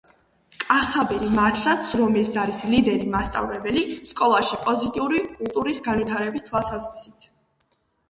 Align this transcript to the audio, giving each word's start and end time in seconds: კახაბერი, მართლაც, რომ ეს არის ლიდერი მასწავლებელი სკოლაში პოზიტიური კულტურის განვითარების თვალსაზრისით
კახაბერი, 0.61 1.29
მართლაც, 1.39 1.91
რომ 1.99 2.17
ეს 2.23 2.31
არის 2.45 2.63
ლიდერი 2.73 3.07
მასწავლებელი 3.17 3.85
სკოლაში 4.15 4.61
პოზიტიური 4.67 5.25
კულტურის 5.39 5.87
განვითარების 5.93 6.53
თვალსაზრისით 6.53 7.35